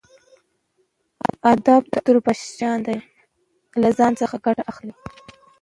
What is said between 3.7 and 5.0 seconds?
له ځانه ګټه اخلئ.